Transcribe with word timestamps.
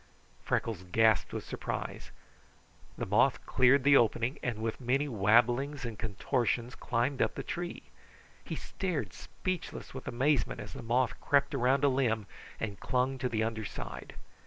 Freckles 0.43 0.81
gasped 0.91 1.31
with 1.31 1.43
surprise. 1.45 2.09
The 2.97 3.05
moth 3.05 3.45
cleared 3.45 3.83
the 3.83 3.95
opening, 3.97 4.39
and 4.41 4.57
with 4.59 4.81
many 4.81 5.07
wabblings 5.07 5.85
and 5.85 5.95
contortions 5.99 6.73
climbed 6.73 7.21
up 7.21 7.35
the 7.35 7.43
tree. 7.43 7.83
He 8.43 8.55
stared 8.55 9.13
speechless 9.13 9.93
with 9.93 10.07
amazement 10.07 10.59
as 10.59 10.73
the 10.73 10.81
moth 10.81 11.13
crept 11.21 11.53
around 11.53 11.83
a 11.83 11.87
limb 11.87 12.25
and 12.59 12.79
clung 12.79 13.19
to 13.19 13.29
the 13.29 13.43
under 13.43 13.63
side. 13.63 14.15